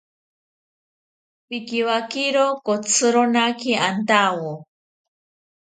Pikiwakiro 1.47 2.45
kotzironaki 2.65 3.71
antawo 3.89 4.53